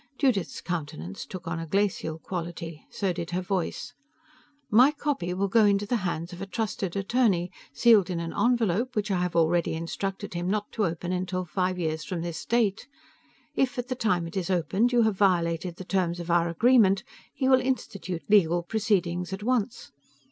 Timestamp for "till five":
11.27-11.77